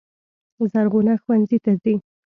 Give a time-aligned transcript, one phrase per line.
[0.71, 1.95] زرغونه ښوونځي ته ځي.